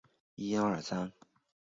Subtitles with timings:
[0.03, 1.13] 他在帕萨迪娜的理工学校读中学。